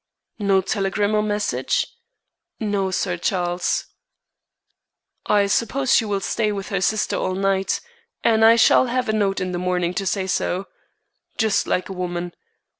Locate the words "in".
9.39-9.51